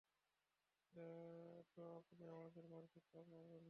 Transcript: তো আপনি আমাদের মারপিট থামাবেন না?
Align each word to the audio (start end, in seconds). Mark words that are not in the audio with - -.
তো 1.73 1.81
আপনি 1.99 2.23
আমাদের 2.29 2.63
মারপিট 2.67 3.03
থামাবেন 3.09 3.45
না? 3.47 3.59